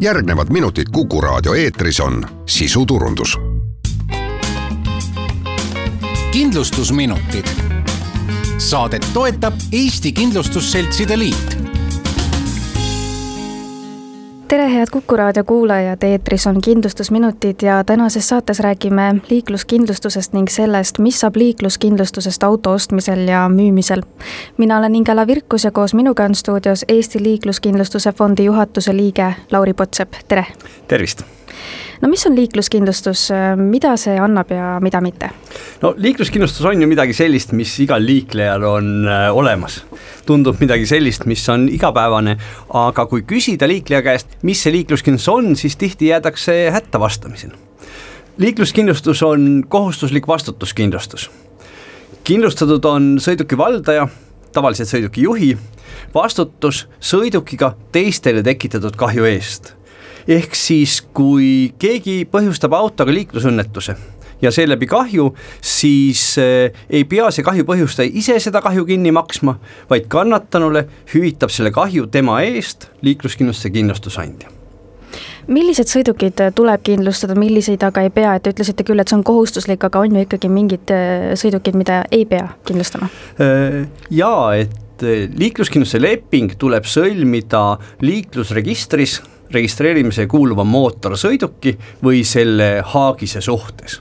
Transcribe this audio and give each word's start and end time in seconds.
järgnevad 0.00 0.50
minutid 0.50 0.86
Kuku 0.92 1.20
raadio 1.20 1.54
eetris 1.54 2.00
on 2.00 2.26
sisuturundus. 2.46 3.38
kindlustusminutid. 6.32 7.46
Saadet 8.58 9.06
toetab 9.14 9.54
Eesti 9.72 10.12
Kindlustusseltside 10.12 11.18
Liit 11.18 11.69
tere, 14.50 14.74
head 14.74 14.86
Kuku 14.90 15.16
raadio 15.16 15.44
kuulajad, 15.44 16.02
eetris 16.02 16.46
on 16.46 16.60
Kindlustusminutid 16.60 17.56
ja 17.62 17.84
tänases 17.84 18.28
saates 18.28 18.60
räägime 18.60 19.14
liikluskindlustusest 19.30 20.32
ning 20.32 20.48
sellest, 20.50 20.98
mis 20.98 21.20
saab 21.20 21.36
liikluskindlustusest 21.36 22.42
auto 22.42 22.72
ostmisel 22.72 23.28
ja 23.28 23.48
müümisel. 23.48 24.02
mina 24.56 24.78
olen 24.78 24.94
Ingela 24.94 25.26
Virkus 25.26 25.64
ja 25.64 25.70
koos 25.70 25.94
minuga 25.94 26.24
on 26.24 26.34
stuudios 26.34 26.84
Eesti 26.88 27.22
Liikluskindlustuse 27.22 28.12
Fondi 28.12 28.44
juhatuse 28.44 28.96
liige 28.96 29.34
Lauri 29.52 29.74
Potsepp, 29.74 30.14
tere! 30.28 30.46
tervist! 30.88 31.22
No 32.00 32.08
mis 32.08 32.24
on 32.26 32.36
liikluskindlustus, 32.36 33.26
mida 33.60 33.92
see 34.00 34.16
annab 34.20 34.52
ja 34.54 34.72
mida 34.82 35.00
mitte? 35.04 35.30
no 35.82 35.92
liikluskindlustus 35.96 36.66
on 36.68 36.82
ju 36.82 36.88
midagi 36.88 37.14
sellist, 37.16 37.52
mis 37.56 37.74
igal 37.84 38.04
liiklejal 38.04 38.64
on 38.68 38.92
äh, 39.08 39.28
olemas. 39.36 39.82
tundub 40.26 40.60
midagi 40.60 40.86
sellist, 40.86 41.26
mis 41.30 41.46
on 41.52 41.68
igapäevane, 41.72 42.36
aga 42.80 43.06
kui 43.10 43.24
küsida 43.28 43.68
liikleja 43.68 44.02
käest, 44.06 44.38
mis 44.46 44.62
see 44.62 44.74
liikluskindlustus 44.78 45.32
on, 45.32 45.52
siis 45.56 45.76
tihti 45.76 46.12
jäädakse 46.12 46.70
hätta 46.72 47.00
vastamisel. 47.00 47.52
liikluskindlustus 48.38 49.22
on 49.22 49.64
kohustuslik 49.68 50.28
vastutuskindlustus. 50.28 51.30
kindlustatud 52.24 52.84
on 52.84 53.16
sõiduki 53.20 53.58
valdaja, 53.58 54.08
tavaliselt 54.52 54.88
sõiduki 54.88 55.26
juhi, 55.28 55.56
vastutus 56.14 56.86
sõidukiga 57.00 57.74
teistele 57.92 58.42
tekitatud 58.42 58.96
kahju 58.96 59.28
eest 59.28 59.74
ehk 60.28 60.56
siis, 60.58 61.00
kui 61.14 61.72
keegi 61.78 62.24
põhjustab 62.30 62.74
autoga 62.76 63.14
liiklusõnnetuse 63.14 63.96
ja 64.42 64.50
seeläbi 64.50 64.86
kahju, 64.86 65.34
siis 65.60 66.38
äh, 66.38 66.72
ei 66.90 67.04
pea 67.04 67.30
see 67.30 67.44
kahju 67.44 67.66
põhjustaja 67.68 68.10
ise 68.12 68.38
seda 68.40 68.62
kahju 68.64 68.86
kinni 68.88 69.12
maksma, 69.12 69.58
vaid 69.90 70.08
kannatanule 70.12 70.86
hüvitab 71.14 71.52
selle 71.52 71.72
kahju 71.74 72.08
tema 72.12 72.40
eest 72.46 72.88
liikluskindlustuse 73.04 73.72
kindlustusandja. 73.74 74.56
Millised 75.50 75.88
sõidukid 75.90 76.38
tuleb 76.54 76.82
kindlustada, 76.86 77.34
milliseid 77.34 77.82
aga 77.82 78.04
ei 78.06 78.12
pea, 78.14 78.36
et 78.36 78.44
te 78.44 78.52
ütlesite 78.52 78.84
küll, 78.86 79.00
et 79.02 79.10
see 79.10 79.16
on 79.18 79.24
kohustuslik, 79.26 79.82
aga 79.88 80.04
on 80.04 80.14
ju 80.14 80.22
ikkagi 80.26 80.50
mingid 80.52 80.92
äh, 80.94 81.32
sõidukid, 81.40 81.78
mida 81.78 82.04
ei 82.14 82.24
pea 82.28 82.52
kindlustama? 82.68 83.10
Jaa, 84.14 84.44
et 84.60 85.04
liikluskindlustuse 85.40 86.00
leping 86.00 86.54
tuleb 86.60 86.86
sõlmida 86.88 87.64
liiklusregistris 88.04 89.18
registreerimisele 89.52 90.28
kuuluva 90.30 90.64
mootorsõiduki 90.64 91.76
või 92.04 92.22
selle 92.24 92.80
haagise 92.92 93.40
suhtes. 93.40 94.00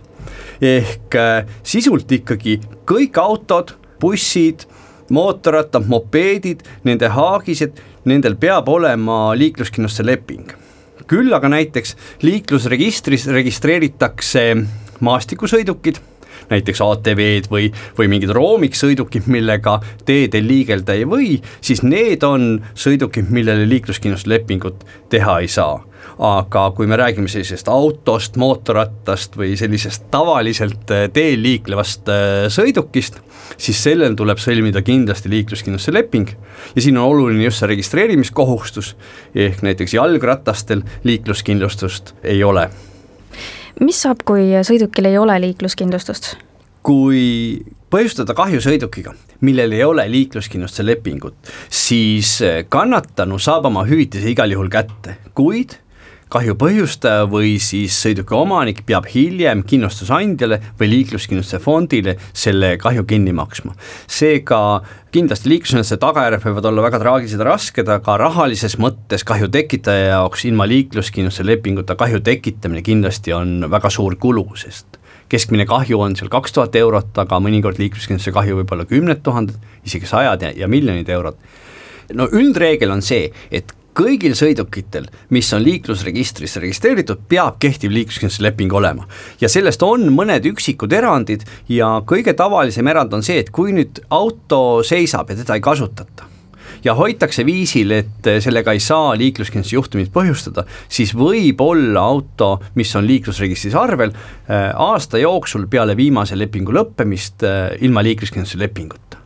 ehk 0.61 1.15
äh, 1.15 1.45
sisult 1.63 2.11
ikkagi 2.11 2.59
kõik 2.85 3.17
autod, 3.17 3.73
bussid, 4.01 4.65
mootorrattad, 5.09 5.87
mopeedid, 5.87 6.63
nende 6.83 7.07
haagised, 7.07 7.79
nendel 8.05 8.35
peab 8.35 8.69
olema 8.69 9.35
liikluskindlustuse 9.35 10.05
leping. 10.05 10.53
küll 11.07 11.33
aga 11.33 11.49
näiteks 11.49 11.95
liiklusregistris 12.21 13.25
registreeritakse 13.27 14.43
maastikusõidukid 14.99 15.97
näiteks 16.49 16.81
ATV-d 16.85 17.51
või, 17.51 17.69
või 17.97 18.09
mingid 18.11 18.33
roomiksõidukid, 18.35 19.29
millega 19.31 19.79
teedel 20.07 20.47
liigelda 20.49 20.95
ei 20.97 21.05
või, 21.09 21.37
siis 21.61 21.83
need 21.85 22.23
on 22.27 22.59
sõidukid, 22.73 23.29
millele 23.33 23.67
liikluskindlustuslepingut 23.69 24.85
teha 25.09 25.39
ei 25.43 25.51
saa. 25.51 25.79
Aga 26.19 26.65
kui 26.75 26.87
me 26.87 26.97
räägime 26.99 27.29
sellisest 27.31 27.67
autost, 27.71 28.35
mootorrattast 28.39 29.37
või 29.39 29.53
sellisest 29.59 30.09
tavaliselt 30.11 30.91
äh, 30.91 31.07
teel 31.15 31.39
liiklevast 31.43 32.11
äh, 32.11 32.47
sõidukist, 32.51 33.21
siis 33.59 33.79
sellel 33.83 34.17
tuleb 34.19 34.39
sõlmida 34.41 34.83
kindlasti 34.85 35.31
liikluskindlustuse 35.31 35.95
leping 35.95 36.31
ja 36.75 36.83
siin 36.83 36.99
on 36.99 37.07
oluline 37.13 37.47
just 37.47 37.63
see 37.63 37.71
registreerimiskohustus, 37.71 38.93
ehk 39.35 39.63
näiteks 39.65 39.95
jalgratastel 39.95 40.83
liikluskindlustust 41.07 42.15
ei 42.23 42.43
ole 42.43 42.69
mis 43.79 44.01
saab, 44.01 44.23
kui 44.25 44.51
sõidukil 44.65 45.09
ei 45.11 45.17
ole 45.17 45.39
liikluskindlustust? 45.47 46.35
kui 46.83 47.59
põhjustada 47.91 48.33
kahju 48.37 48.61
sõidukiga, 48.63 49.11
millel 49.45 49.73
ei 49.75 49.83
ole 49.83 50.05
liikluskindlustuse 50.09 50.85
lepingut, 50.85 51.35
siis 51.69 52.37
kannatanu 52.71 53.39
saab 53.41 53.67
oma 53.69 53.83
hüvitise 53.85 54.31
igal 54.31 54.51
juhul 54.53 54.71
kätte, 54.73 55.17
kuid 55.37 55.75
kahju 56.29 56.53
põhjustaja 56.61 57.25
või 57.29 57.55
siis 57.61 57.95
sõiduki 58.03 58.35
omanik 58.37 58.83
peab 58.85 59.07
hiljem 59.09 59.63
kindlustusandjale 59.67 60.59
või 60.79 60.89
liikluskindlustuse 60.91 61.59
fondile 61.63 62.15
selle 62.33 62.75
kahju 62.81 63.05
kinni 63.09 63.33
maksma. 63.33 63.73
seega 64.07 64.81
kindlasti 65.11 65.49
liiklusõnnetuse 65.49 65.97
tagajärjed 66.01 66.45
võivad 66.45 66.67
olla 66.69 66.85
väga 66.85 66.99
traagilised 67.01 67.41
ja 67.41 67.47
rasked, 67.49 67.89
aga 67.89 68.17
rahalises 68.21 68.77
mõttes 68.77 69.25
kahju 69.25 69.49
tekitaja 69.49 70.11
jaoks 70.13 70.45
ilma 70.45 70.69
liikluskindlustuse 70.69 71.47
lepinguta 71.47 71.97
kahju 71.97 72.21
tekitamine 72.21 72.85
kindlasti 72.85 73.33
on 73.33 73.65
väga 73.71 73.89
suur 73.89 74.15
kulu, 74.21 74.45
sest 74.61 74.99
keskmine 75.29 75.65
kahju 75.69 75.97
on 76.01 76.15
seal 76.17 76.29
kaks 76.29 76.53
tuhat 76.53 76.77
eurot, 76.77 77.09
aga 77.25 77.41
mõnikord 77.41 77.81
liikluskindlustuse 77.81 78.35
kahju 78.37 78.61
võib 78.61 78.77
olla 78.77 78.85
kümned 78.89 79.25
tuhanded, 79.25 79.57
isegi 79.85 80.09
sajad 80.09 80.45
ja, 80.45 80.53
ja 80.61 80.69
miljonid 80.69 81.09
eurod 81.09 81.41
no 82.13 82.25
üldreegel 82.33 82.93
on 82.93 83.03
see, 83.05 83.29
et 83.51 83.73
kõigil 83.97 84.35
sõidukitel, 84.37 85.07
mis 85.33 85.49
on 85.55 85.63
liiklusregistris 85.65 86.57
registreeritud, 86.61 87.25
peab 87.29 87.59
kehtiv 87.61 87.93
liikluskindlustuse 87.95 88.45
leping 88.45 88.73
olema. 88.73 89.07
ja 89.41 89.49
sellest 89.49 89.83
on 89.83 90.09
mõned 90.13 90.45
üksikud 90.45 90.93
erandid 90.93 91.45
ja 91.67 91.99
kõige 92.05 92.33
tavalisem 92.33 92.87
erand 92.87 93.13
on 93.13 93.23
see, 93.23 93.39
et 93.39 93.51
kui 93.51 93.73
nüüd 93.75 94.01
auto 94.09 94.81
seisab 94.83 95.29
ja 95.29 95.39
teda 95.41 95.55
ei 95.55 95.61
kasutata 95.61 96.29
ja 96.83 96.95
hoitakse 96.95 97.45
viisil, 97.45 97.91
et 97.91 98.29
sellega 98.43 98.73
ei 98.75 98.79
saa 98.83 99.13
liikluskindlustuse 99.19 99.75
juhtumit 99.75 100.11
põhjustada, 100.13 100.65
siis 100.87 101.13
võib 101.17 101.61
olla 101.63 102.05
auto, 102.13 102.55
mis 102.79 102.93
on 102.95 103.07
liiklusregistris 103.07 103.75
arvel, 103.75 104.13
äh, 104.13 104.69
aasta 104.75 105.19
jooksul 105.21 105.67
peale 105.71 105.97
viimase 105.99 106.39
lepingu 106.39 106.75
lõppemist 106.75 107.47
äh, 107.47 107.61
ilma 107.85 108.05
liikluskindlustuse 108.05 108.63
lepinguta 108.63 109.18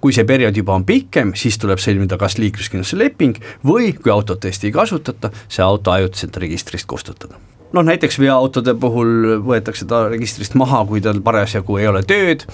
kui 0.00 0.14
see 0.14 0.26
periood 0.28 0.56
juba 0.56 0.76
on 0.78 0.84
pikem, 0.88 1.34
siis 1.38 1.58
tuleb 1.60 1.80
sõlmida 1.82 2.18
kas 2.20 2.38
liikluskindlustuse 2.40 3.00
leping 3.00 3.38
või 3.66 3.92
kui 3.96 4.12
autot 4.12 4.40
tõesti 4.42 4.70
ei 4.70 4.74
kasutata, 4.74 5.32
see 5.48 5.64
auto 5.64 5.94
ajutiselt 5.94 6.36
registrist 6.42 6.88
kustutada. 6.90 7.40
Noh, 7.72 7.86
näiteks 7.86 8.18
veoautode 8.18 8.74
puhul 8.74 9.40
võetakse 9.46 9.86
ta 9.86 10.08
registrist 10.10 10.56
maha, 10.58 10.82
kui 10.88 11.02
tal 11.04 11.22
parasjagu 11.22 11.78
ei 11.78 11.86
ole 11.90 12.02
tööd 12.02 12.46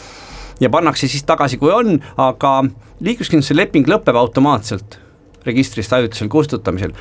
ja 0.60 0.70
pannakse 0.72 1.08
siis 1.08 1.24
tagasi, 1.24 1.56
kui 1.60 1.72
on, 1.72 1.98
aga 2.20 2.58
liikluskindlustuse 3.00 3.56
leping 3.56 3.88
lõpeb 3.88 4.16
automaatselt 4.16 5.00
registrist 5.46 5.92
ajutisel 5.96 6.28
kustutamisel, 6.32 6.92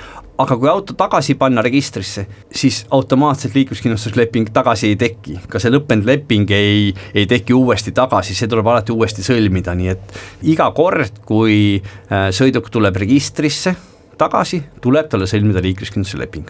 aga 0.42 0.58
kui 0.60 0.70
auto 0.70 0.96
tagasi 0.98 1.36
panna 1.40 1.64
registrisse, 1.66 2.26
siis 2.54 2.84
automaatselt 2.94 3.56
liikluskindlustusleping 3.58 4.52
tagasi 4.56 4.92
ei 4.94 5.00
teki, 5.00 5.40
ka 5.52 5.62
see 5.62 5.74
lõppenud 5.74 6.08
leping 6.10 6.52
ei, 6.56 6.94
ei 7.16 7.26
teki 7.30 7.56
uuesti 7.58 7.96
tagasi, 7.96 8.38
see 8.38 8.52
tuleb 8.52 8.68
alati 8.72 8.96
uuesti 8.96 9.26
sõlmida, 9.26 9.76
nii 9.78 9.92
et 9.96 10.18
iga 10.54 10.70
kord, 10.76 11.22
kui 11.28 11.58
äh, 11.82 12.30
sõiduk 12.36 12.72
tuleb 12.74 13.02
registrisse 13.06 13.76
tagasi, 14.20 14.62
tuleb 14.84 15.12
talle 15.12 15.28
sõlmida 15.30 15.64
liikluskindlustuse 15.66 16.22
leping. 16.24 16.50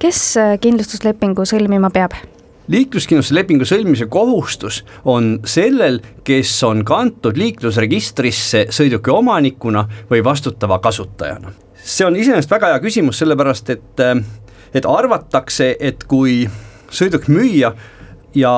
kes 0.00 0.24
äh, 0.40 0.56
kindlustuslepingu 0.62 1.46
sõlmima 1.48 1.92
peab? 1.94 2.16
Liikluskindlustuslepingu 2.68 3.66
sõlmimise 3.68 4.08
kohustus 4.12 4.82
on 5.08 5.38
sellel, 5.48 6.00
kes 6.24 6.52
on 6.68 6.84
kantud 6.88 7.38
liiklusregistrisse 7.40 8.66
sõiduki 8.74 9.12
omanikuna 9.14 9.86
või 10.10 10.22
vastutava 10.24 10.78
kasutajana. 10.84 11.52
See 11.78 12.06
on 12.06 12.16
iseenesest 12.16 12.50
väga 12.52 12.72
hea 12.74 12.82
küsimus, 12.84 13.20
sellepärast 13.22 13.70
et, 13.72 14.00
äh, 14.00 14.20
et 14.74 14.86
arvatakse, 14.86 15.76
et 15.80 16.04
kui 16.04 16.42
sõiduki 16.90 17.32
müüja 17.32 17.72
ja 18.34 18.54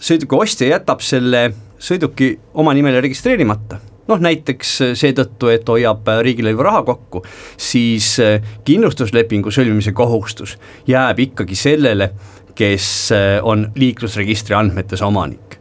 sõiduki 0.00 0.36
ostja 0.36 0.68
jätab 0.68 1.00
selle 1.04 1.50
sõiduki 1.80 2.34
oma 2.54 2.74
nimele 2.76 3.00
registreerimata, 3.04 3.80
noh 4.08 4.20
näiteks 4.20 4.76
seetõttu, 4.98 5.50
et 5.54 5.68
hoiab 5.68 6.08
riigilõivu 6.26 6.66
raha 6.66 6.82
kokku, 6.86 7.24
siis 7.56 8.14
äh, 8.22 8.54
kindlustuslepingu 8.64 9.52
sõlmimise 9.54 9.94
kohustus 9.96 10.58
jääb 10.88 11.24
ikkagi 11.28 11.58
sellele, 11.58 12.10
kes 12.54 12.88
äh, 13.16 13.38
on 13.42 13.68
liiklusregistri 13.74 14.56
andmetes 14.58 15.02
omanik 15.02 15.53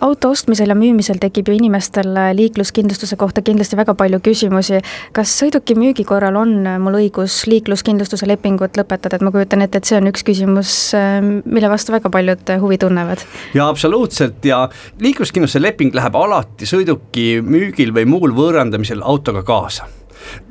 auto 0.00 0.30
ostmisel 0.34 0.72
ja 0.72 0.76
müümisel 0.78 1.20
tekib 1.22 1.48
ju 1.50 1.56
inimestel 1.56 2.12
liikluskindlustuse 2.36 3.16
kohta 3.20 3.42
kindlasti 3.42 3.78
väga 3.78 3.94
palju 3.98 4.20
küsimusi. 4.24 4.80
kas 5.12 5.34
sõiduki 5.40 5.76
müügi 5.78 6.04
korral 6.04 6.36
on 6.36 6.56
mul 6.82 6.98
õigus 7.00 7.42
liikluskindlustuse 7.50 8.28
lepingut 8.28 8.76
lõpetada, 8.78 9.16
et 9.16 9.26
ma 9.26 9.32
kujutan 9.34 9.62
ette, 9.64 9.78
et 9.78 9.88
see 9.88 9.98
on 9.98 10.10
üks 10.10 10.24
küsimus, 10.26 10.72
mille 11.44 11.70
vastu 11.72 11.94
väga 11.94 12.10
paljud 12.12 12.56
huvi 12.62 12.78
tunnevad. 12.78 13.24
jaa, 13.54 13.68
absoluutselt 13.68 14.44
ja 14.44 14.66
liikluskindlustuse 15.00 15.62
leping 15.62 15.94
läheb 15.94 16.16
alati 16.16 16.68
sõiduki 16.68 17.28
müügil 17.42 17.94
või 17.96 18.08
muul 18.08 18.34
võõrandamisel 18.36 19.04
autoga 19.04 19.42
kaasa 19.46 19.88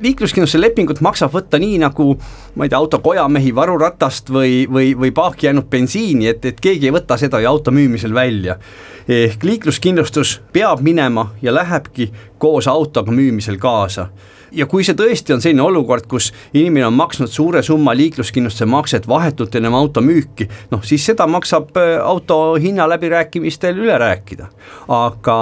liikluskindlustuse 0.02 0.60
lepingut 0.60 1.00
maksab 1.04 1.34
võtta 1.34 1.60
nii 1.62 1.78
nagu 1.82 2.12
ma 2.54 2.66
ei 2.66 2.72
tea, 2.72 2.78
auto 2.78 3.00
kojamehi 3.04 3.54
varuratast 3.54 4.30
või, 4.32 4.64
või, 4.70 4.92
või 4.98 5.12
paaki 5.16 5.48
jäänud 5.48 5.68
bensiini, 5.70 6.30
et, 6.32 6.44
et 6.44 6.60
keegi 6.60 6.90
ei 6.90 6.94
võta 6.94 7.18
seda 7.20 7.40
ju 7.40 7.50
auto 7.50 7.74
müümisel 7.74 8.14
välja. 8.14 8.58
ehk 9.08 9.44
liikluskindlustus 9.44 10.40
peab 10.52 10.80
minema 10.82 11.30
ja 11.42 11.54
lähebki 11.54 12.10
koos 12.38 12.66
autoga 12.68 13.12
müümisel 13.12 13.58
kaasa 13.58 14.08
ja 14.56 14.66
kui 14.70 14.84
see 14.86 14.96
tõesti 14.96 15.34
on 15.34 15.42
selline 15.42 15.64
olukord, 15.64 16.06
kus 16.10 16.30
inimene 16.56 16.86
on 16.88 16.96
maksnud 16.96 17.30
suure 17.32 17.62
summa 17.66 17.94
liikluskindlustuse 17.96 18.66
makset 18.70 19.08
vahetult 19.08 19.54
enne 19.58 19.72
auto 19.76 20.02
müüki, 20.04 20.48
noh 20.70 20.84
siis 20.86 21.04
seda 21.06 21.26
maksab 21.30 21.76
äh, 21.80 21.96
auto 22.00 22.56
hinna 22.62 22.88
läbirääkimistel 22.88 23.78
üle 23.82 23.98
rääkida. 24.00 24.48
aga 24.88 25.38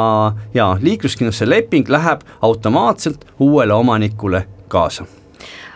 jaa, 0.55 0.77
liikluskindlustuse 0.81 1.49
leping 1.51 1.89
läheb 1.89 2.25
automaatselt 2.43 3.27
uuele 3.39 3.75
omanikule 3.75 4.24
kaasa 4.69 5.07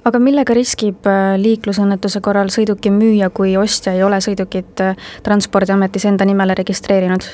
aga 0.08 0.20
millega 0.22 0.56
riskib 0.56 1.06
äh, 1.08 1.36
liiklusõnnetuse 1.40 2.22
korral 2.24 2.52
sõiduki 2.54 2.92
müüja, 2.94 3.30
kui 3.34 3.56
ostja 3.60 3.94
ei 3.96 4.04
ole 4.06 4.20
sõidukit 4.24 4.82
äh, 4.84 5.08
Transpordiametis 5.26 6.08
enda 6.08 6.26
nimele 6.28 6.56
registreerinud? 6.58 7.28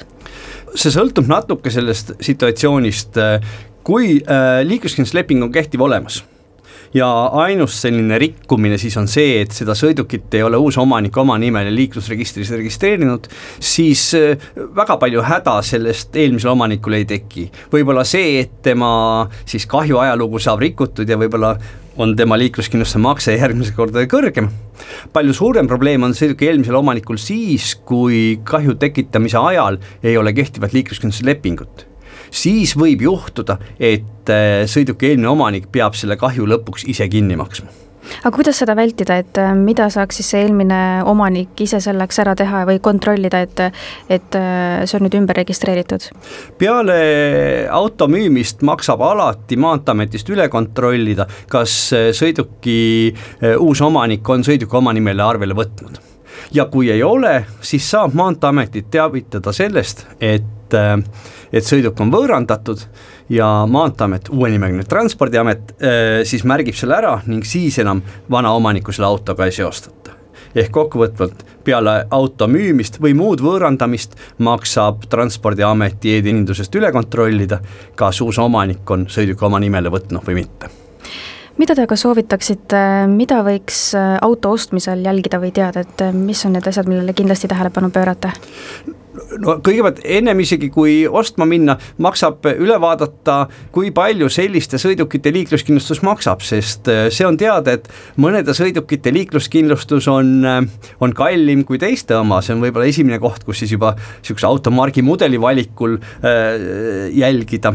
see 0.74 0.90
sõltub 0.90 1.28
natuke 1.30 1.70
sellest 1.70 2.16
situatsioonist, 2.24 3.18
kui 3.86 4.16
äh, 4.18 4.62
liikluskindlustusleping 4.66 5.44
on 5.46 5.52
kehtiv 5.54 5.84
olemas 5.86 6.24
ja 6.94 7.08
ainus 7.42 7.76
selline 7.82 8.18
rikkumine 8.18 8.78
siis 8.78 8.96
on 9.00 9.08
see, 9.10 9.40
et 9.42 9.54
seda 9.54 9.74
sõidukit 9.78 10.34
ei 10.38 10.44
ole 10.46 10.58
uus 10.60 10.78
omanik 10.80 11.16
oma 11.18 11.36
nimel 11.42 11.70
liiklusregistris 11.74 12.52
registreerinud, 12.54 13.28
siis 13.58 14.06
äh, 14.18 14.50
väga 14.76 14.98
palju 15.02 15.24
häda 15.26 15.58
sellest 15.66 16.14
eelmisel 16.16 16.54
omanikul 16.54 16.98
ei 17.00 17.08
teki. 17.08 17.48
võib-olla 17.72 18.04
see, 18.06 18.38
et 18.44 18.60
tema 18.62 18.90
siis 19.46 19.66
kahju 19.70 19.98
ajalugu 20.04 20.42
saab 20.42 20.62
rikutud 20.62 21.08
ja 21.08 21.18
võib-olla 21.20 21.56
on 21.98 22.14
tema 22.18 22.38
liikluskindlustuse 22.38 22.98
makse 23.02 23.34
järgmise 23.36 23.74
korda 23.74 24.04
kõrgem. 24.10 24.50
palju 25.12 25.34
suurem 25.34 25.66
probleem 25.70 26.02
on 26.02 26.14
sõiduki 26.14 26.48
eelmisel 26.50 26.78
omanikul 26.78 27.18
siis, 27.18 27.74
kui 27.74 28.38
kahju 28.44 28.78
tekitamise 28.78 29.38
ajal 29.38 29.78
ei 30.02 30.16
ole 30.18 30.34
kehtivat 30.34 30.74
liikluskindlustuse 30.74 31.30
lepingut 31.30 31.86
siis 32.34 32.74
võib 32.78 33.04
juhtuda, 33.04 33.58
et 33.78 34.32
äh, 34.32 34.64
sõiduki 34.70 35.12
eelmine 35.12 35.30
omanik 35.30 35.70
peab 35.72 35.96
selle 35.98 36.18
kahju 36.20 36.48
lõpuks 36.50 36.88
ise 36.90 37.08
kinni 37.10 37.38
maksma 37.40 37.70
aga 38.04 38.30
kuidas 38.36 38.58
seda 38.60 38.74
vältida, 38.76 39.16
et 39.22 39.38
äh, 39.40 39.54
mida 39.56 39.86
saaks 39.92 40.18
siis 40.20 40.28
see 40.34 40.42
eelmine 40.44 40.78
omanik 41.08 41.60
ise 41.64 41.80
selleks 41.80 42.18
ära 42.20 42.34
teha 42.36 42.64
või 42.68 42.80
kontrollida, 42.84 43.40
et, 43.46 43.62
et 44.12 44.38
äh, 44.38 44.82
see 44.84 44.98
on 44.98 45.06
nüüd 45.06 45.18
ümber 45.22 45.40
registreeritud? 45.40 46.10
peale 46.60 46.98
auto 47.72 48.08
müümist 48.10 48.64
maksab 48.66 49.02
alati 49.06 49.56
Maanteeametist 49.60 50.28
üle 50.34 50.50
kontrollida, 50.52 51.28
kas 51.50 51.76
sõiduki 52.18 52.80
uus 53.56 53.80
omanik 53.84 54.28
on 54.28 54.44
sõiduki 54.46 54.82
oma 54.82 54.92
nimele 54.96 55.24
arvele 55.24 55.56
võtnud 55.56 56.13
ja 56.52 56.66
kui 56.66 56.90
ei 56.90 57.02
ole, 57.02 57.44
siis 57.60 57.90
saab 57.90 58.14
Maanteeametit 58.14 58.90
teavitada 58.90 59.52
sellest, 59.52 60.06
et 60.20 60.42
et 61.54 61.62
sõiduk 61.62 62.00
on 62.02 62.10
võõrandatud 62.10 62.80
ja 63.30 63.46
Maanteeamet, 63.70 64.28
uuenimeline 64.32 64.84
Transpordiamet, 64.88 65.74
äh, 65.78 66.24
siis 66.26 66.44
märgib 66.44 66.74
selle 66.74 66.98
ära 66.98 67.14
ning 67.26 67.46
siis 67.46 67.78
enam 67.78 68.02
vana 68.30 68.52
omanikku 68.56 68.92
selle 68.92 69.06
autoga 69.06 69.46
ei 69.46 69.54
seostata. 69.54 70.16
Ehk 70.54 70.70
kokkuvõtvalt 70.74 71.42
peale 71.66 72.04
auto 72.14 72.46
müümist 72.50 73.00
või 73.02 73.14
muud 73.18 73.42
võõrandamist 73.42 74.14
maksab 74.38 75.08
Transpordiameti 75.10 76.14
e-teenindusest 76.18 76.78
üle 76.78 76.92
kontrollida, 76.94 77.60
kas 77.98 78.22
uus 78.22 78.38
omanik 78.38 78.90
on 78.90 79.08
sõiduki 79.10 79.46
oma 79.46 79.62
nimele 79.62 79.90
võtnud 79.94 80.26
või 80.26 80.42
mitte 80.42 80.83
mida 81.58 81.76
te 81.76 81.86
aga 81.86 81.96
soovitaksite, 81.98 82.82
mida 83.12 83.42
võiks 83.46 83.86
äh, 83.98 84.16
auto 84.24 84.54
ostmisel 84.56 85.04
jälgida 85.06 85.40
või 85.42 85.52
teada, 85.54 85.84
et 85.84 86.04
äh, 86.04 86.12
mis 86.14 86.44
on 86.46 86.56
need 86.56 86.66
asjad, 86.70 86.90
millele 86.90 87.16
kindlasti 87.16 87.50
tähelepanu 87.50 87.92
pöörata? 87.94 88.34
no 89.40 89.56
kõigepealt 89.64 90.00
ennem 90.16 90.42
isegi, 90.44 90.68
kui 90.74 90.96
ostma 91.06 91.46
minna, 91.48 91.76
maksab 92.02 92.46
üle 92.54 92.76
vaadata, 92.82 93.44
kui 93.74 93.92
palju 93.94 94.28
selliste 94.32 94.80
sõidukite 94.80 95.32
liikluskindlustus 95.34 96.02
maksab, 96.06 96.42
sest 96.44 96.90
äh, 96.92 97.06
see 97.14 97.26
on 97.28 97.38
teada, 97.40 97.76
et 97.78 97.88
mõnede 98.20 98.54
sõidukite 98.56 99.12
liikluskindlustus 99.14 100.08
on, 100.12 100.34
äh, 100.48 100.60
on 101.04 101.16
kallim 101.16 101.64
kui 101.68 101.80
teiste 101.82 102.18
oma, 102.18 102.42
see 102.44 102.56
on 102.56 102.62
võib-olla 102.64 102.90
esimene 102.90 103.20
koht, 103.22 103.46
kus 103.46 103.62
siis 103.62 103.74
juba 103.74 103.94
niisuguse 103.96 104.48
automargi 104.50 105.04
mudeli 105.06 105.40
valikul 105.40 105.98
äh, 105.98 107.10
jälgida 107.14 107.74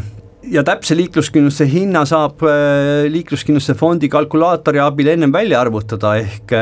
ja 0.49 0.63
täpse 0.65 0.97
liikluskindlustuse 0.97 1.69
hinna 1.71 2.05
saab 2.09 2.43
äh, 2.47 3.05
liikluskindlustuse 3.11 3.77
fondi 3.77 4.09
kalkulaatori 4.09 4.81
abil 4.83 5.13
ennem 5.13 5.33
välja 5.33 5.61
arvutada, 5.61 6.15
ehk 6.17 6.57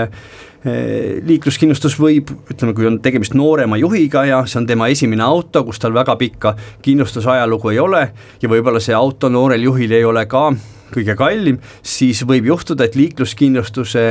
Eh, 0.68 1.19
liikluskindlustus 1.24 1.94
võib, 2.01 2.31
ütleme, 2.50 2.74
kui 2.75 2.88
on 2.89 2.98
tegemist 3.04 3.36
noorema 3.38 3.78
juhiga 3.78 4.24
ja 4.25 4.39
see 4.50 4.57
on 4.60 4.66
tema 4.68 4.88
esimene 4.92 5.22
auto, 5.24 5.62
kus 5.68 5.78
tal 5.80 5.94
väga 5.95 6.16
pikka 6.18 6.56
kindlustusajalugu 6.84 7.72
ei 7.72 7.80
ole 7.80 8.01
ja 8.42 8.50
võib-olla 8.50 8.81
see 8.84 8.95
auto 8.98 9.30
noorel 9.30 9.68
juhil 9.68 9.94
ei 9.94 10.04
ole 10.07 10.25
ka 10.28 10.50
kõige 10.94 11.16
kallim, 11.19 11.60
siis 11.84 12.24
võib 12.28 12.48
juhtuda, 12.51 12.88
et 12.88 12.95
liikluskindlustuse 13.00 14.06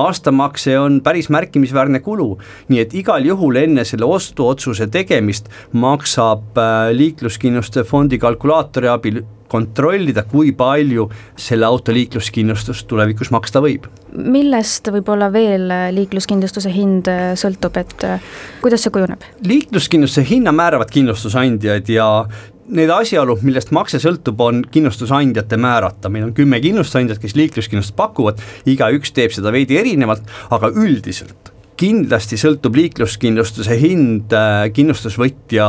aastamakse 0.00 0.76
on 0.78 1.00
päris 1.04 1.30
märkimisväärne 1.32 2.00
kulu. 2.04 2.38
nii 2.68 2.80
et 2.80 2.94
igal 2.94 3.24
juhul 3.26 3.56
enne 3.56 3.84
selle 3.84 4.06
ostuotsuse 4.06 4.86
tegemist 4.86 5.50
maksab 5.72 6.58
äh, 6.58 6.90
liikluskindlustuse 6.94 7.84
fondi 7.84 8.18
kalkulaatori 8.18 8.88
abil 8.88 9.22
kontrollida, 9.50 10.24
kui 10.30 10.52
palju 10.56 11.08
selle 11.38 11.66
auto 11.68 11.94
liikluskindlustus 11.94 12.84
tulevikus 12.90 13.32
maksta 13.34 13.62
võib. 13.64 13.88
millest 14.14 14.88
võib-olla 14.90 15.30
veel 15.32 15.68
liikluskindlustuse 15.96 16.72
hind 16.74 17.10
sõltub, 17.38 17.76
et 17.82 18.06
kuidas 18.62 18.86
see 18.86 18.94
kujuneb? 18.94 19.26
liikluskindlustuse 19.46 20.26
hinna 20.30 20.54
määravad 20.54 20.90
kindlustusandjad 20.94 21.90
ja 21.90 22.08
need 22.70 22.90
asjaolud, 22.94 23.42
millest 23.46 23.72
makse 23.74 24.00
sõltub, 24.02 24.40
on 24.44 24.62
kindlustusandjate 24.70 25.58
määrata, 25.60 26.10
meil 26.12 26.28
on 26.28 26.34
kümme 26.36 26.60
kindlustusandjat, 26.62 27.20
kes 27.22 27.36
liikluskindlustust 27.38 27.96
pakuvad, 27.98 28.42
igaüks 28.70 29.14
teeb 29.16 29.34
seda 29.34 29.52
veidi 29.54 29.78
erinevalt, 29.80 30.26
aga 30.54 30.70
üldiselt 30.74 31.50
kindlasti 31.80 32.36
sõltub 32.36 32.76
liikluskindlustuse 32.76 33.76
hind 33.80 34.34
äh, 34.36 34.66
kindlustusvõtja 34.76 35.66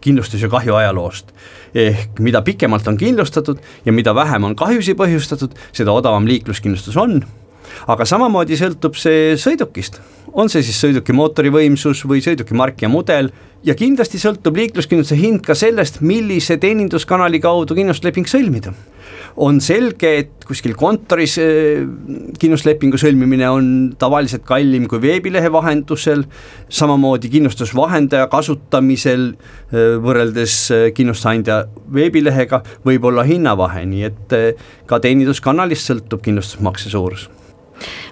kindlustus- 0.00 0.42
ja 0.42 0.48
kahju 0.48 0.74
ajaloost. 0.74 1.32
Ehk 1.74 2.18
mida 2.18 2.42
pikemalt 2.42 2.88
on 2.88 2.96
kindlustatud 2.96 3.58
ja 3.84 3.92
mida 3.92 4.14
vähem 4.14 4.44
on 4.44 4.56
kahjusid 4.56 4.96
põhjustatud, 4.98 5.54
seda 5.72 5.92
odavam 5.92 6.26
liikluskindlustus 6.26 6.96
on, 6.96 7.20
aga 7.90 8.06
samamoodi 8.08 8.58
sõltub 8.60 8.98
see 8.98 9.36
sõidukist, 9.40 10.00
on 10.32 10.50
see 10.50 10.62
siis 10.64 10.78
sõiduki 10.82 11.14
mootorivõimsus 11.16 12.04
või 12.08 12.22
sõiduki 12.24 12.56
mark 12.56 12.82
ja 12.82 12.90
mudel. 12.90 13.30
Ja 13.66 13.74
kindlasti 13.76 14.16
sõltub 14.20 14.56
liikluskindlustuse 14.56 15.18
hind 15.20 15.42
ka 15.44 15.56
sellest, 15.58 16.00
millise 16.00 16.56
teeninduskanali 16.60 17.42
kaudu 17.42 17.76
kindlustusleping 17.76 18.28
sõlmida. 18.30 18.72
On 19.40 19.60
selge, 19.62 20.08
et 20.22 20.46
kuskil 20.48 20.72
kontoris 20.78 21.36
äh, 21.38 21.82
kindlustuslepingu 22.40 22.98
sõlmimine 22.98 23.46
on 23.52 23.66
tavaliselt 24.00 24.42
kallim 24.48 24.88
kui 24.90 25.02
veebilehe 25.02 25.52
vahendusel, 25.52 26.24
samamoodi 26.72 27.30
kindlustusvahendaja 27.36 28.26
kasutamisel 28.32 29.28
äh, 29.30 29.98
võrreldes 30.02 30.56
äh, 30.74 30.86
kindlustusandja 30.96 31.62
veebilehega 31.94 32.64
võib 32.86 33.06
olla 33.12 33.26
hinnavahe, 33.28 33.84
nii 33.92 34.08
et 34.08 34.38
ka 34.90 35.02
teeninduskanalist 35.04 35.92
sõltub 35.92 36.24
kindlustusmakse 36.26 36.90
suurus 36.90 37.28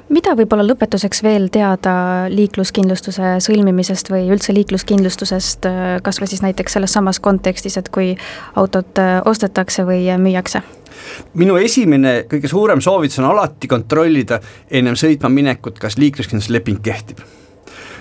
mida 0.08 0.34
võib-olla 0.38 0.64
lõpetuseks 0.66 1.22
veel 1.24 1.48
teada 1.52 1.94
liikluskindlustuse 2.32 3.36
sõlmimisest 3.44 4.10
või 4.12 4.28
üldse 4.32 4.54
liikluskindlustusest, 4.56 5.68
kas 6.02 6.20
või 6.20 6.30
siis 6.30 6.44
näiteks 6.44 6.78
selles 6.78 6.94
samas 6.96 7.20
kontekstis, 7.20 7.76
et 7.80 7.90
kui 7.94 8.14
autot 8.56 9.02
ostetakse 9.24 9.86
või 9.88 10.06
müüakse? 10.18 10.62
minu 11.38 11.56
esimene 11.56 12.24
kõige 12.28 12.48
suurem 12.50 12.80
soovitus 12.84 13.20
on 13.22 13.28
alati 13.30 13.68
kontrollida 13.70 14.40
ennem 14.70 14.96
sõitma 14.98 15.30
minekut, 15.32 15.78
kas 15.78 15.96
liikluskindlustusleping 15.98 16.82
kehtib 16.82 17.22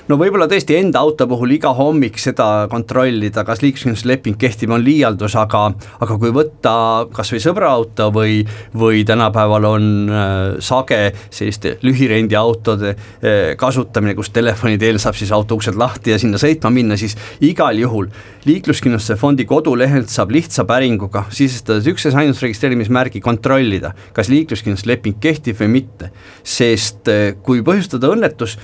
no 0.07 0.15
võib-olla 0.19 0.47
tõesti 0.49 0.77
enda 0.77 1.01
auto 1.03 1.27
puhul 1.27 1.51
iga 1.57 1.73
hommik 1.75 2.19
seda 2.21 2.67
kontrollida, 2.71 3.43
kas 3.47 3.61
liikluskindlustusleping 3.63 4.37
kehtib, 4.39 4.71
on 4.75 4.83
liialdus, 4.83 5.35
aga 5.39 5.67
aga 6.03 6.17
kui 6.19 6.31
võtta 6.35 6.73
kas 7.13 7.31
või 7.33 7.41
sõbra 7.43 7.71
auto 7.75 8.07
või, 8.15 8.39
või 8.77 9.03
tänapäeval 9.07 9.67
on 9.67 9.89
äh, 10.07 10.31
sage 10.63 11.01
selliste 11.27 11.75
lühirendiautode 11.83 12.93
äh, 12.93 13.51
kasutamine, 13.59 14.15
kus 14.17 14.31
telefoni 14.35 14.79
teel 14.79 15.01
saab 15.03 15.19
siis 15.19 15.33
auto 15.35 15.59
uksed 15.59 15.77
lahti 15.79 16.15
ja 16.15 16.21
sinna 16.21 16.39
sõitma 16.41 16.71
minna, 16.73 16.97
siis 16.99 17.17
igal 17.43 17.77
juhul 17.79 18.07
liikluskindlustuse 18.47 19.19
fondi 19.19 19.47
kodulehelt 19.49 20.11
saab 20.11 20.31
lihtsa 20.35 20.63
päringuga 20.69 21.25
sisestades 21.35 21.87
üksnes 21.91 22.15
ainult 22.15 22.39
registreerimismärgi 22.43 23.21
kontrollida, 23.23 23.91
kas 24.15 24.31
liikluskindlustusleping 24.31 25.19
kehtib 25.23 25.59
või 25.59 25.73
mitte, 25.79 26.11
sest 26.47 27.11
äh, 27.11 27.33
kui 27.43 27.63
põhjustada 27.65 28.15
õnnetus, 28.15 28.55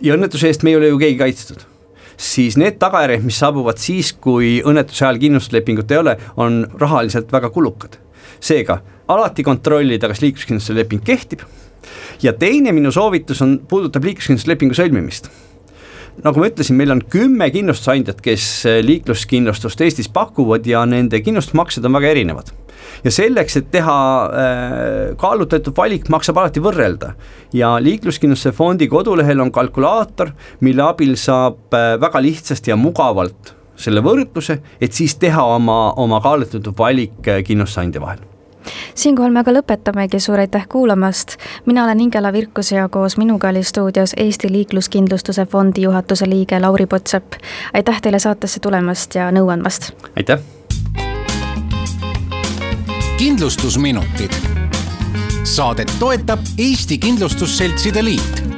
ja 0.00 0.16
õnnetuse 0.16 0.48
eest 0.48 0.62
me 0.62 0.70
ei 0.70 0.80
ole 0.80 0.92
ju 0.92 0.98
keegi 1.00 1.18
kaitstud 1.20 1.66
siis 2.20 2.56
need 2.60 2.76
tagajärjed, 2.80 3.24
mis 3.24 3.38
saabuvad 3.40 3.80
siis, 3.80 4.12
kui 4.12 4.58
õnnetuse 4.66 5.06
ajal 5.06 5.20
kindlustuslepingut 5.22 5.92
ei 5.94 6.00
ole, 6.02 6.16
on 6.36 6.62
rahaliselt 6.80 7.32
väga 7.32 7.50
kulukad. 7.50 7.96
seega 8.40 8.78
alati 9.08 9.42
kontrollida, 9.44 10.08
kas 10.08 10.22
liikluskindlustuse 10.22 10.76
leping 10.76 11.04
kehtib. 11.04 11.40
ja 12.22 12.32
teine 12.32 12.72
minu 12.72 12.92
soovitus 12.92 13.42
on, 13.42 13.60
puudutab 13.68 14.04
liikluskindlustuslepingu 14.04 14.74
sõlmimist 14.74 15.30
nagu 16.24 16.40
ma 16.40 16.48
ütlesin, 16.50 16.76
meil 16.76 16.90
on 16.92 17.00
kümme 17.00 17.50
kindlustusandjat, 17.50 18.20
kes 18.20 18.66
äh, 18.66 18.80
liikluskindlustust 18.84 19.80
Eestis 19.80 20.08
pakuvad 20.12 20.66
ja 20.66 20.84
nende 20.86 21.20
kindlustusmaksed 21.24 21.84
on 21.84 21.96
väga 21.96 22.12
erinevad 22.12 22.52
ja 23.04 23.12
selleks, 23.14 23.56
et 23.56 23.70
teha 23.70 23.98
äh, 24.24 25.16
kaalutletud 25.20 25.76
valik, 25.76 26.08
maksab 26.08 26.40
alati 26.40 26.62
võrrelda. 26.62 27.14
ja 27.52 27.76
liikluskindlustuse 27.82 28.52
fondi 28.56 28.88
kodulehel 28.88 29.40
on 29.40 29.52
kalkulaator, 29.52 30.32
mille 30.60 30.82
abil 30.82 31.16
saab 31.16 31.74
äh, 31.74 31.94
väga 32.00 32.22
lihtsasti 32.22 32.70
ja 32.70 32.76
mugavalt 32.76 33.54
selle 33.80 34.02
võrdluse, 34.04 34.58
et 34.80 34.92
siis 34.92 35.16
teha 35.16 35.44
oma, 35.56 35.92
oma 35.96 36.20
kaalutletud 36.20 36.76
valik 36.78 37.22
kindlustusandja 37.46 38.00
vahel 38.00 38.28
siinkohal 38.94 39.32
me 39.32 39.40
aga 39.40 39.54
lõpetamegi, 39.54 40.20
suur 40.20 40.40
aitäh 40.42 40.66
kuulamast. 40.68 41.36
mina 41.66 41.84
olen 41.84 42.00
Ingela 42.00 42.32
Virkus 42.32 42.72
ja 42.72 42.88
koos 42.88 43.16
minuga 43.16 43.48
oli 43.48 43.62
stuudios 43.62 44.14
Eesti 44.16 44.52
Liikluskindlustuse 44.52 45.46
Fondi 45.46 45.82
juhatuse 45.82 46.28
liige 46.28 46.60
Lauri 46.60 46.86
Potsepp. 46.86 47.32
aitäh 47.74 48.00
teile 48.00 48.18
saatesse 48.18 48.60
tulemast 48.60 49.14
ja 49.14 49.30
nõu 49.30 49.48
andmast. 49.48 49.92
aitäh. 50.16 50.59
Kindlustusminutid. 53.20 54.32
Saadet 55.44 55.92
toetab 55.98 56.38
Eesti 56.58 56.98
Kindlustusseltside 56.98 58.04
Liit 58.04 58.49